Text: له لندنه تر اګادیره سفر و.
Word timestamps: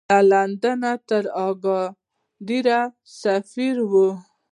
له 0.09 0.19
لندنه 0.31 0.91
تر 1.07 1.23
اګادیره 1.47 2.81
سفر 3.21 3.75
و. 3.89 3.93